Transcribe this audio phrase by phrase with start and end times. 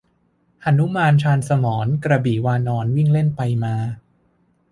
[0.63, 3.75] หนุมานชาญสมร กระบี่วานร วิ่งเล่นไปมา